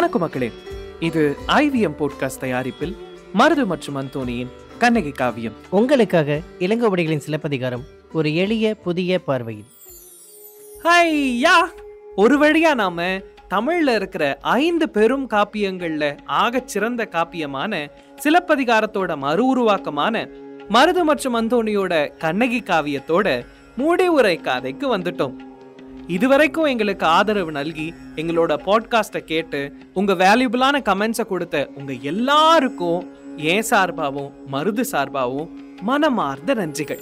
[0.00, 0.52] வணக்கம் மக்களே.
[1.00, 2.96] இது ஐவிஎம் போட்காஸ்ட் தயாரிப்பில்
[3.38, 4.46] மருது மற்றும் அந்தோனியின்
[4.78, 5.52] கண்ணகி காவியம்.
[5.70, 9.64] உங்களுக்காக இளங்கோவடிகளின் சிலப்பதிகாரம் ஒரு எளிய புதிய பார்வையில்.
[10.82, 11.70] ஐயா
[12.16, 13.02] ஒரு வழியா நாம
[13.50, 17.90] தமிழ்ல இருக்கிற ஐந்து பெரும் காப்பியங்கள்ல ஆகச் சிறந்த காப்பியமான
[18.24, 20.28] சிலப்பதிகாரத்தோட மறு உருவாக்கமான
[20.68, 25.36] மருது மற்றும் அந்தோணியோட கண்ணகி காவியத்தோட முடிவுரை காதைக்கு வந்துட்டோம்.
[26.06, 34.30] இதுவரைக்கும் எங்களுக்கு ஆதரவு நல்கி எங்களோட பாட்காஸ்ட்டை கேட்டு உங்க வேல்யூபிளான கமெண்ட்ஸை கொடுத்த உங்க எல்லாருக்கும் ஏன் சார்பாவும்
[34.52, 35.48] மருது சார்பாகவும்
[35.80, 37.00] மனமார்ந்த நன்றிகள்.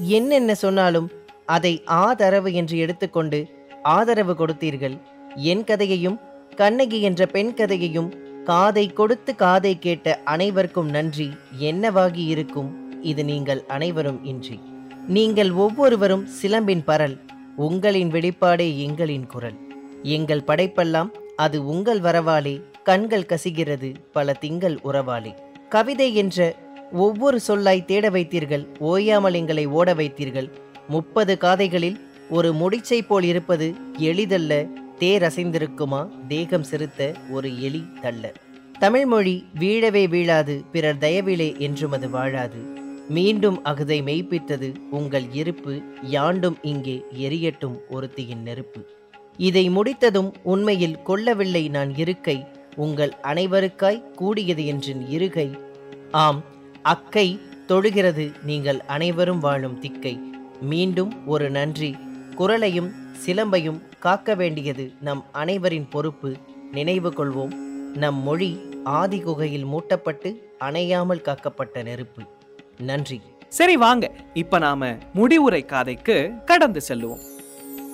[0.00, 1.10] என்னென்ன சொன்னாலும்
[1.46, 3.48] அதை ஆதரவு என்று எடுத்துக்கொண்டு
[3.82, 5.00] ஆதரவு கொடுத்தீர்கள்.
[5.34, 6.20] என் கதையையும்
[6.56, 11.30] கண்ணகி என்ற பெண் கதையையும் காதை கொடுத்து காதை கேட்ட அனைவருக்கும் நன்றி.
[11.60, 13.02] என்னவாகி இருக்கும்?
[13.02, 14.60] இது நீங்கள் அனைவரும் இன்றி.
[15.08, 17.20] நீங்கள் ஒவ்வொருவரும் சிலம்பின் பரல்.
[17.56, 19.58] உங்களின் வெளிப்பாடே எங்களின் குரல்.
[20.02, 25.32] எங்கள் படைப்பெல்லாம் அது உங்கள் வரவாலே கண்கள் கசிகிறது பல திங்கள் உறவாலே.
[25.68, 26.56] கவிதை என்ற
[26.92, 30.50] ஒவ்வொரு சொல்லாய் தேட வைத்தீர்கள் ஓயாமல் எங்களை ஓட வைத்தீர்கள்.
[30.88, 34.66] முப்பது காதைகளில் ஒரு முடிச்சை போல் இருப்பது எளிதல்ல
[34.98, 38.32] தேர் அசைந்திருக்குமா தேகம் சிறுத்த ஒரு எலி தள்ள.
[38.78, 42.83] தமிழ்மொழி வீழவே வீழாது பிறர் தயவிலே என்றும் அது வாழாது.
[43.08, 48.86] மீண்டும் அகுதை மெய்ப்பித்தது உங்கள் இருப்பு யாண்டும் இங்கே எரியட்டும் ஒருத்தியின் நெருப்பு.
[49.36, 52.44] இதை முடித்ததும் உண்மையில் கொள்ளவில்லை நான் இருக்கை
[52.76, 55.58] உங்கள் அனைவருக்காய் கூடியது என்றின் இருகை.
[56.10, 56.42] ஆம்
[56.82, 60.18] அக்கை தொழுகிறது நீங்கள் அனைவரும் வாழும் திக்கை.
[60.60, 61.94] மீண்டும் ஒரு நன்றி
[62.34, 62.90] குரலையும்
[63.26, 66.36] சிலம்பையும் காக்க வேண்டியது நம் அனைவரின் பொறுப்பு.
[66.72, 67.54] நினைவு கொள்வோம்
[67.94, 72.22] நம் மொழி ஆதி குகையில் மூட்டப்பட்டு அணையாமல் காக்கப்பட்ட நெருப்பு.
[72.78, 73.20] நன்றி.
[73.48, 77.20] சரி வாங்க இப்ப நாம முடிவுரை காதைக்கு கடந்து செல்லுவோம்.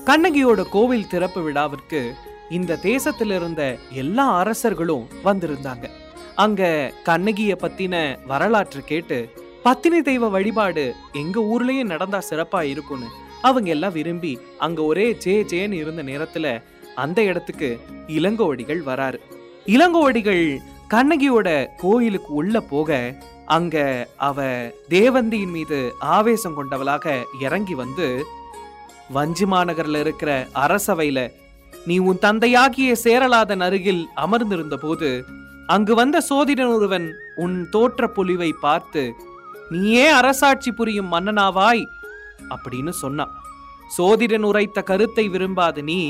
[0.05, 2.13] கண்ணகியோட கோவில் திறப்பு விழாவிற்கு
[2.51, 5.89] இந்த தேசத்துல இருந்த எல்லா அரசர்களும் வந்திருந்தாங்க.
[6.35, 9.33] அங்க கண்ணகிய பத்தின வரலாற்று கேட்டு
[9.63, 13.07] பத்தினி தெய்வ வழிபாடு எங்க ஊர்லயும் நடந்தா சிறப்பா இருக்கும்னு
[13.43, 16.63] அவங்க எல்லாம் விரும்பி அங்க ஒரே ஜே ஜேன்னு இருந்த நேரத்துல
[16.95, 19.19] அந்த இடத்துக்கு இளங்கோவடிகள் வராரு.
[19.67, 20.59] இளங்கோவடிகள்
[20.91, 23.15] கண்ணகியோட கோயிலுக்கு உள்ள போக
[23.55, 23.77] அங்க
[24.27, 24.39] அவ
[24.89, 25.79] தேவந்தியின் மீது
[26.17, 27.15] ஆவேசம் கொண்டவளாக
[27.47, 28.07] இறங்கி வந்து
[29.17, 30.31] வஞ்சி மாநகர்ல இருக்கிற
[30.65, 31.21] அரசவையில
[31.87, 35.11] நீ உன் தந்தையாகிய சேரலாதன் அருகில் அமர்ந்திருந்த போது
[35.75, 37.07] அங்கு வந்த சோதிடன் ஒருவன்
[37.45, 39.03] உன் தோற்ற பொலிவை பார்த்து
[39.71, 41.85] நீயே அரசாட்சி புரியும் மன்னனாவாய்
[42.55, 43.35] அப்படின்னு சொன்னான்.
[43.97, 46.01] சோதிடன் உரைத்த கருத்தை விரும்பாத நீ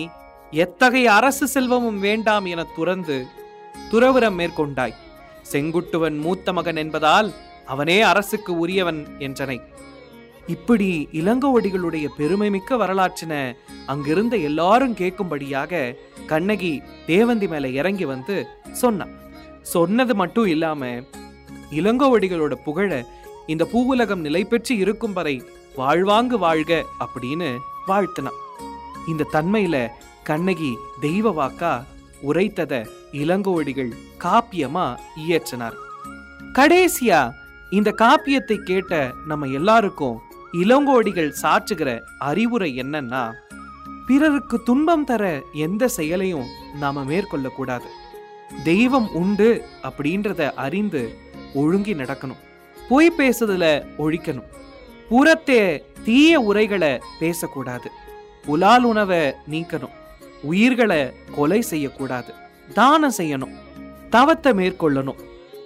[0.64, 3.16] எத்தகைய அரசு செல்வமும் வேண்டாம் என துறந்து
[3.92, 4.96] துறவுரம் மேற்கொண்டாய்.
[5.52, 7.34] செங்குட்டுவன் மூத்த மகன் என்பதால்
[7.66, 9.60] அவனே அரசுக்கு உரியவன் என்றனை.
[10.46, 13.56] இப்படி இளங்கோவடிகளுடைய பெருமைமிக்க வரலாற்றின
[13.86, 15.96] அங்கிருந்த எல்லாரும் கேட்கும்படியாக
[16.26, 19.14] கண்ணகி தேவந்தி மேல இறங்கி வந்து சொன்னான்
[19.62, 20.86] சொன்னது மட்டும் இல்லாம
[21.70, 23.06] இளங்கோவடிகளோட புகழ
[23.46, 25.42] இந்த பூவுலகம் நிலை பெற்று இருக்கும் வரை
[25.76, 27.56] வாழ்வாங்கு வாழ்க அப்படின்னு
[27.88, 28.40] வாழ்த்தினான்.
[29.08, 29.88] இந்த தன்மையில
[30.22, 31.84] கண்ணகி தெய்வ வாக்கா
[32.22, 34.96] உரைத்ததை இளங்கோவடிகள் காப்பியமா
[35.28, 35.74] இயற்றினார்.
[36.52, 37.30] கடைசியா
[37.70, 40.20] இந்த காப்பியத்தை கேட்ட நம்ம எல்லாருக்கும்
[40.52, 43.32] இளங்கோடிகள் சாற்றுகிற அறிவுரை என்னன்னா
[44.06, 47.84] பிறருக்கு துன்பம் தர எந்த செயலையும் நாம மேற்கொள்ள கூடாது
[48.64, 51.14] தெய்வம் உண்டு அப்படின்றத அறிந்து
[51.54, 52.40] ஒழுங்கி நடக்கணும்.
[52.88, 54.48] பொய் பேசுதல ஒழிக்கணும்.
[55.08, 57.90] புறத்தே தீய உரைகளை பேசக்கூடாது.
[58.44, 59.96] புலால் உணவை நீக்கணும்.
[60.42, 62.34] உயிர்களை கொலை செய்யக்கூடாது.
[62.74, 63.54] தானம் செய்யணும்
[64.10, 65.20] தவத்தை மேற்கொள்ளணும்.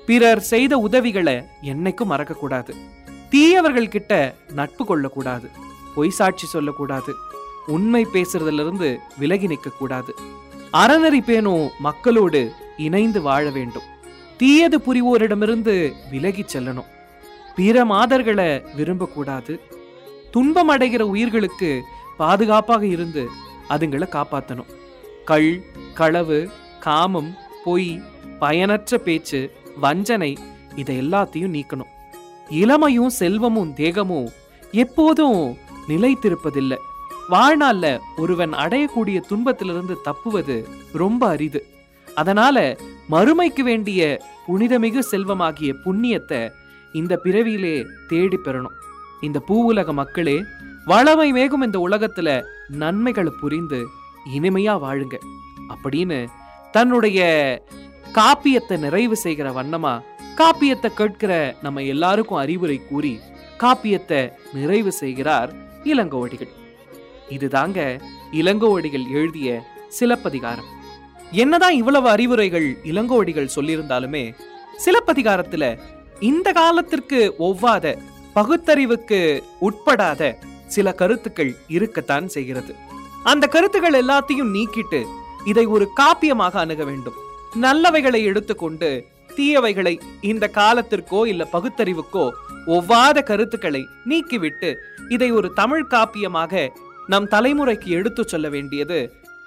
[0.07, 2.73] பிறர் செய்த உதவிகளை என்னைக்கும் மறக்கக்கூடாது.
[3.31, 5.49] தீயவர்கள் கிட்ட நட்பு கொள்ளக்கூடாது
[5.95, 7.13] பொய் சாட்சி சொல்லக்கூடாது
[7.67, 10.13] உண்மை பேசுறதுல இருந்து விலகி நிற்கக்கூடாது.
[10.73, 13.89] அறநெறி பேணும் மக்களோடு இணைந்து வாழ வேண்டும்.
[14.37, 16.91] தீயது புரிவோரிடமிருந்து விலகி செல்லணும்.
[17.57, 19.55] பிற மாதர்களை விரும்பக்கூடாது.
[20.31, 21.71] துன்பம் அடைகிற உயிர்களுக்கு
[22.17, 23.29] பாதுகாப்பாக இருந்து
[23.69, 24.71] அதுங்களை காப்பாற்றணும்
[25.25, 25.51] கள்
[25.95, 26.39] களவு
[26.85, 27.35] காமம்
[27.65, 28.03] பொய்
[28.39, 30.39] பயனற்ற பேச்சு வஞ்சனை
[30.77, 31.93] இதை எல்லாத்தையும் நீக்கணும்.
[32.51, 34.29] இளமையும் செல்வமும் தேகமும்
[34.73, 35.57] எப்போதும்
[35.89, 36.77] நிலைத்திருப்பதில்லை.
[37.31, 41.67] வாழ்நாள்ல ஒருவன் அடையக்கூடிய துன்பத்திலிருந்து தப்புவது ரொம்ப அரிது.
[42.15, 42.77] அதனால
[43.11, 46.51] மறுமைக்கு வேண்டிய புனிதமிகு செல்வமாகிய புண்ணியத்தை
[46.93, 48.77] இந்த பிறவியிலே தேடி பெறணும்.
[49.21, 50.43] இந்த பூவுலக மக்களே
[50.87, 53.87] வளமை மேகும் இந்த உலகத்துல நன்மைகளை புரிந்து
[54.37, 55.15] இனிமையா வாழுங்க.
[55.69, 56.27] அப்படின்னு
[56.75, 57.21] தன்னுடைய
[58.13, 59.93] காப்பியத்தை நிறைவு செய்கிற வண்ணமா
[60.41, 61.33] காப்பியத்தை கேட்கிற
[61.63, 63.21] நம்ம எல்லாருக்கும் அறிவுரை கூறி
[63.59, 64.21] காப்பியத்தை
[64.53, 65.51] நிறைவு செய்கிறார்
[65.85, 66.53] இளங்கோவடிகள்
[67.29, 68.01] இதுதாங்க
[68.33, 69.49] இளங்கோவடிகள் எழுதிய
[69.89, 70.71] சிலப்பதிகாரம்.
[71.31, 74.25] என்னதான் இவ்வளவு அறிவுரைகள் இளங்கோவடிகள் சொல்லியிருந்தாலுமே
[74.85, 75.65] சிலப்பதிகாரத்துல
[76.21, 77.97] இந்த காலத்திற்கு ஒவ்வாத
[78.35, 79.21] பகுத்தறிவுக்கு
[79.61, 80.23] உட்படாத
[80.67, 82.75] சில கருத்துக்கள் இருக்கத்தான் செய்கிறது.
[83.23, 85.01] அந்த கருத்துக்கள் எல்லாத்தையும் நீக்கிட்டு
[85.45, 87.19] இதை ஒரு காப்பியமாக அணுக வேண்டும்.
[87.63, 89.07] நல்லவைகளை எடுத்துக்கொண்டு
[89.37, 92.31] தீயவைகளை இந்த காலத்திற்கோ இல்ல பகுத்தறிவுக்கோ
[92.67, 94.75] ஒவ்வாத கருத்துக்களை நீக்கிவிட்டு
[95.09, 96.69] இதை ஒரு தமிழ் காப்பியமாக
[97.07, 98.99] நம் தலைமுறைக்கு எடுத்துச் சொல்ல வேண்டியது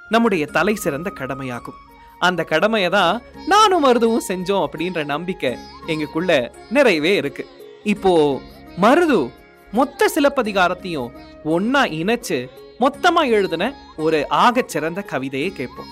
[0.10, 1.78] நம்முடைய தலை சிறந்த கடமையாகும்.
[2.20, 5.56] அந்த கடமையை தான் நானும் மருதுவும் செஞ்சோம் அப்படின்ற நம்பிக்கை
[5.88, 7.46] எங்களுக்குள்ள நிறையவே இருக்கு.
[7.84, 8.42] இப்போ
[8.82, 9.32] மருது
[9.72, 11.12] மொத்த சிலப்பதிகாரத்தையும்
[11.46, 12.50] ஒன்னா இணைச்சு
[12.80, 15.92] மொத்தமா எழுதின ஒரு ஆகச் சிறந்த கவிதையை கேட்போம்.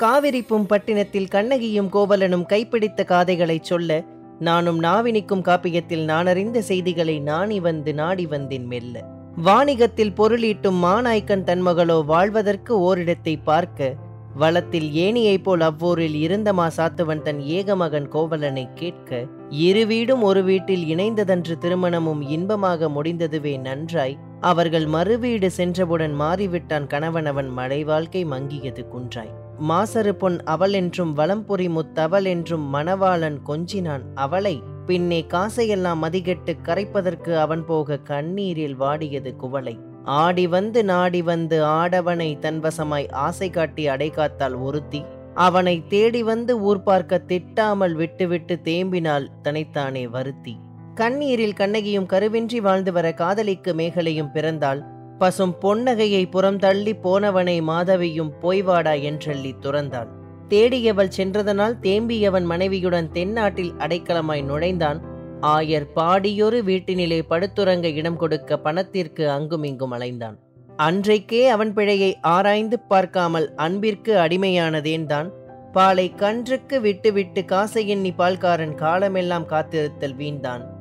[0.00, 4.04] காவிரிப்பும் பட்டினத்தில் கண்ணகியும் கோவலனும் கைப்பிடித்த காதைகளைச் சொல்ல
[4.40, 8.94] நானும் நாவினிக்கும் காப்பியத்தில் நானறிந்த செய்திகளை நாணி வந்து நாடி வந்தேன் மெல்ல.
[9.36, 13.96] வாணிகத்தில் பொருளீட்டும் மாநாய்க்கன் தன்மகளோ வாழ்வதற்கு ஓரிடத்தை பார்க்க
[14.34, 19.10] வளத்தில் ஏனியைப் போல் அவ்வூரில் இருந்தமா சாத்துவன் தன் ஏகமகன் கோவலனை கேட்க
[19.50, 27.84] இரு வீடும் ஒரு வீட்டில் இணைந்ததன்று திருமணமும் இன்பமாக முடிந்ததுவே நன்றாய் அவர்கள் மறுவீடு சென்றவுடன் மாறிவிட்டான் கணவனவன் மழை
[27.84, 29.32] வாழ்க்கை மங்கியது குன்றாய்.
[29.68, 34.04] மாசறு பொன் அவள் என்றும் வலம்புரி முத்தவள் என்றும் மணவாளன் கொஞ்சினான்.
[34.14, 39.78] அவளை பின்னே காசையெல்லாம் மதிகெட்டு கரைப்பதற்கு அவன் போக கண்ணீரில் வாடியது குவளை.
[40.04, 45.02] ஆடி வந்து நாடி வந்து ஆடவனை தன்வசமாய் ஆசை காட்டி அடைகாத்தாள் ஒருத்தி.
[45.34, 50.54] அவனை தேடி வந்து ஊர் பார்க்க திட்டாமல் விட்டுவிட்டு தேம்பினாள் தனைத்தானே வருத்தி.
[50.94, 54.80] கண்ணீரில் கண்ணகியும் கருவின்றி வாழ்ந்து வர காதலிக்கு மேகலையும் பிறந்தாள்.
[55.18, 60.06] பசும் பொன்னகையை புறம் தள்ளி போனவனை மாதவியும் போய்வாடா என்றள்ளி துறந்தாள்.
[60.48, 65.00] தேடியவள் சென்றதனால் தேம்பியவன் மனைவியுடன் தென்னாட்டில் அடைக்கலமாய் நுழைந்தான்.
[65.40, 70.36] ஆயர் பாடியொரு வீட்டினிலே படுத்துறங்க இடம் கொடுக்க பணத்திற்கு அங்குமிங்கும் அலைந்தான்.
[70.76, 75.30] அன்றைக்கே அவன் பிழையை ஆராய்ந்து பார்க்காமல் அன்பிற்கு அடிமையானதேன்தான்
[75.72, 80.71] பாலை கன்றுக்கு விட்டுவிட்டு காசை எண்ணி பால்காரன் காலமெல்லாம் காத்திருத்தல் வீண்தான்.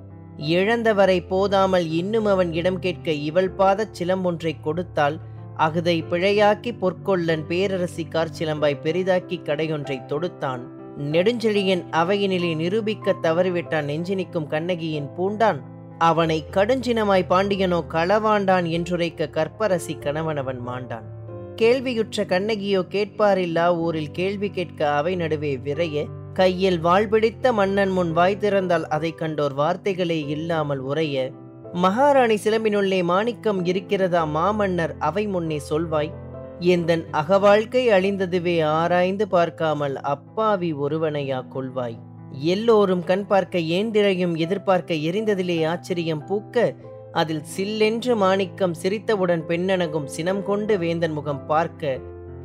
[0.41, 5.19] இழந்தவரை போதாமல் இன்னும் அவன் இடம் கேட்க இவள் பாதச் சிலம்பொன்றை கொடுத்தால்
[5.57, 10.59] அகுதை பிழையாக்கி பொற்கொள்ளன் பேரரசி கார்ச்சிலம்பாய் பெரிதாக்கி கடையொன்றை தொடுத்தான்.
[10.97, 15.59] நெடுஞ்செழியன் அவையினிலே நிரூபிக்க தவறிவிட்டான் நெஞ்சினிக்கும் கண்ணகியின் பூண்டான்.
[15.97, 21.07] அவனை கடுஞ்சினமாய் பாண்டியனோ களவாண்டான் என்றுரைக்க கற்பரசி கணவனவன் மாண்டான்.
[21.55, 23.77] கேள்வியுற்ற கண்ணகியோ கேட்பாரில்லா?
[23.77, 30.27] ஊரில் கேள்வி கேட்க அவை நடுவே விரைய கையில் வாழ்பிடித்த மன்னன் முன் வாய் திறந்தால் அதை கண்டோர் வார்த்தைகளே
[30.27, 31.31] இல்லாமல் உரைய
[31.73, 34.93] மகாராணி சிலம்பினுள்ளே மாணிக்கம் இருக்கிறதா மாமன்னர்?
[34.99, 36.11] அவை முன்னே சொல்வாய்.
[36.59, 41.97] எந்தன் அகவாழ்க்கை அழிந்ததுவே ஆராய்ந்து பார்க்காமல் அப்பாவி ஒருவனையா கொள்வாய்?
[42.31, 46.75] எல்லோரும் கண் பார்க்க ஏந்திரையும் எதிர்பார்க்க எரிந்ததிலே ஆச்சரியம் பூக்க
[47.11, 51.99] அதில் சில்லென்று மாணிக்கம் சிரித்தவுடன் பெண்ணனகும் சினம் கொண்டு வேந்தன் முகம் பார்க்க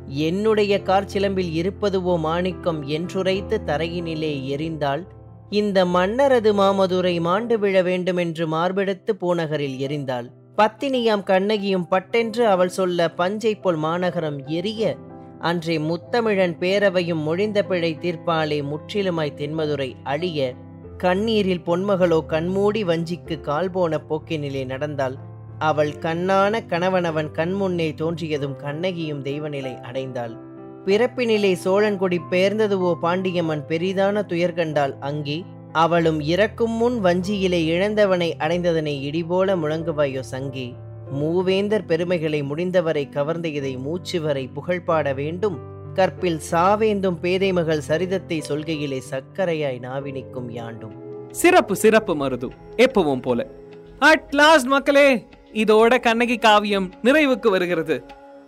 [0.07, 5.03] என்னுடைய கார்ச்சிலம்பில் இருப்பதுவோ மாணிக்கம் என்றுரைத்து தரையினிலே எரிந்தால்
[5.49, 10.27] இந்த மன்னரது மாமதுரை மாண்டு விழ வேண்டுமென்று மார்பெடுத்து பூநகரில் எரிந்தாள்.
[10.57, 14.95] பத்தினியாம் கண்ணகியும் பட்டென்று அவள் சொல்ல பஞ்சை போல் மாநகரம் எரிய
[15.39, 20.53] அன்றே முத்தமிழன் பேரவையும் மொழிந்த பிழை தீர்ப்பாலே முற்றிலுமாய் தென்மதுரை அழிய
[20.97, 25.26] கண்ணீரில் பொன்மகளோ கண்மூடி வஞ்சிக்கு கால் போன போக்கினிலே நடந்தாள்.
[25.59, 30.33] அவள் கண்ணான கணவனவன் கண்முன்னே தோன்றியதும் கண்ணகியும் தெய்வநிலை அடைந்தாள்.
[30.85, 34.99] பிறப்பினிலே சோழன்குடி பெயர்ந்ததுவோ பாண்டியம்மன் பெரிதான துயர் கண்டாள்.
[34.99, 40.73] அங்கே அவளும் இறக்கும் முன் வஞ்சியிலே இழந்தவனை அடைந்ததனை இடிபோல முழங்குவாயோ சங்கே.
[41.13, 45.57] மூவேந்தர் பெருமைகளை முடிந்தவரை கவர்ந்த இதை மூச்சு வரை புகழ்பாட வேண்டும்.
[45.93, 50.95] கற்பில் சாவேந்தும் பேதை மகள் சரிதத்தை சொல்கையிலே சர்க்கரையாய் நாவினிக்கும் யாண்டும்.
[51.31, 53.47] சிறப்பு சிறப்பு மருது எப்பவும் போல.
[53.99, 58.03] அட் லாஸ்ட் மக்களே இதோட கண்ணகி காவியம் நிறைவுக்கு வருகிறது.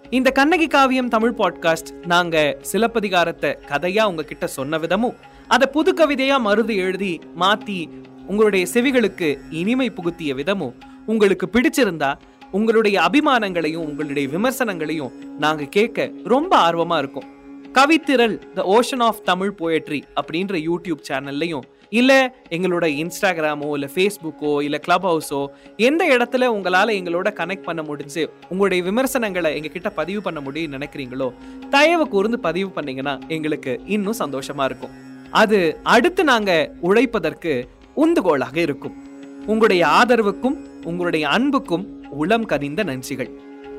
[0.10, 5.15] இந்த கண்ணகி காவியம் தமிழ் பாட்காஸ்ட் நாங்க சிலப்பதிகாரத்தை கதையா உங்ககிட்ட சொன்ன விதமும்
[5.48, 7.89] அதை புது கவிதையா மருது எழுதி மாத்தி
[8.27, 10.74] உங்களுடைய செவிகளுக்கு இனிமை புகுத்திய விதமும்
[11.06, 12.13] உங்களுக்கு பிடிச்சிருந்தா
[12.51, 17.38] உங்களுடைய அபிமானங்களையும் உங்களுடைய விமர்சனங்களையும் நாங்க கேட்க ரொம்ப ஆர்வமா இருக்கும்.
[17.74, 24.77] Kavithiral the ocean of Tamil poetry அப்படின்ற யூடியூப் சேனல்லையும் இல்ல எங்களோட இன்ஸ்டாகிராமோ இல்ல ஃபேஸ்புக்கோ இல்ல
[24.77, 30.39] கிளப் ஹவுஸோ எந்த இடத்துல உங்களால எங்களோட கனெக்ட் பண்ண முடிஞ்சு உங்களுடைய விமர்சனங்களை எங்க கிட்ட பதிவு பண்ண
[30.39, 31.34] முடியும் நினைக்கிறீங்களோ
[31.69, 34.89] தயவு கூர்ந்து பதிவு பண்ணீங்கன்னா எங்களுக்கு இன்னும் சந்தோஷமா இருக்கும்.
[35.31, 37.67] அது அடுத்து நாங்க உழைப்பதற்கு
[37.98, 39.03] உந்துகோலாக இருக்கும்.
[39.46, 43.31] உங்களுடைய ஆதரவுக்கும் உங்களுடைய அன்புக்கும் உளம் கனிந்த நன்றிகள்.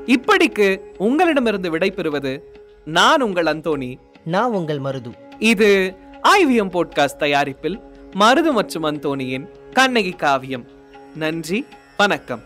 [0.06, 2.40] இப்படிக்கு உங்களிடமிருந்து விடைபெறுவது
[2.84, 3.96] நான் உங்கள் அந்தோணி.
[4.24, 5.12] நான் உங்கள் மருது.
[5.38, 5.94] இது
[6.38, 7.80] ஐவிஎம் போட்காஸ்ட் தயாரிப்பில்
[8.18, 10.66] மருது மற்றும் அந்தோணியின் கண்ணகி காவியம்.
[11.16, 12.40] நன்றி வணக்கம்.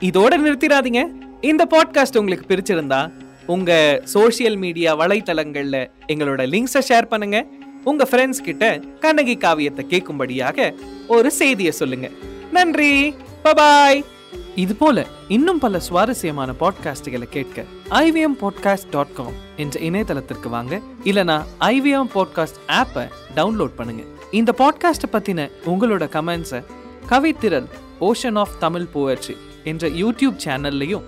[0.00, 1.04] இதோட நிறுத்திடாதீங்க.
[1.40, 3.12] இந்த பாட்காஸ்ட் உங்களுக்கு பிடிச்சிருந்தா
[3.46, 7.46] உங்க சோஷியல் மீடியா வலைத்தளங்கள்ல எங்களோட லிங்க்ஸை ஷேர் பண்ணுங்க.
[7.84, 10.74] உங்க ஃப்ரெண்ட்ஸ் கிட்ட கண்ணகி காவியத்தை கேட்கும்படியாக
[11.08, 12.10] ஒரு செய்தியை சொல்லுங்க.
[12.52, 14.04] நன்றி பபாய்
[14.58, 20.80] இது போல இன்னும் பல சுவாரஸ்யமான பாட்காஸ்டுகளை கேட்க ஐவிஎம் பாட்காஸ்ட் டாட் காம் என்ற இணையதளத்திற்கு வாங்க.
[21.04, 24.02] இல்லனா ஐவிஎம் பாட்காஸ்ட் ஆப்பை டவுன்லோட் பண்ணுங்க.
[24.30, 26.64] இந்த பாட்காஸ்ட்டை பத்தின உங்களோட கமெண்ட்ஸை
[27.08, 27.66] Kavithiral
[28.00, 31.02] ocean of Tamil poetry என்ற யூடியூப் சேனல்லையும்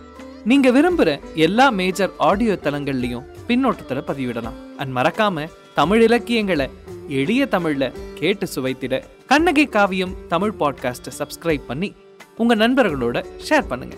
[0.45, 4.77] நீங்க விரும்புற எல்லா மேஜர் ஆடியோ தளங்கள்லையும் பின்னோட்டத்தில் பதிவிடலாம்.
[4.77, 6.69] அண்ட் மறக்காம தமிழ் இலக்கியங்களை
[7.09, 11.95] எளிய தமிழ்ல கேட்டு சுவைத்திட கண்ணகி காவியம் தமிழ் பாட்காஸ்ட்டை சப்ஸ்கிரைப் பண்ணி
[12.43, 13.19] உங்கள் நண்பர்களோட
[13.49, 13.97] ஷேர் பண்ணுங்க.